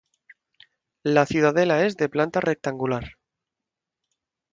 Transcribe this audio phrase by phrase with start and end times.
[1.03, 3.03] La ciudadela es de planta rectangular.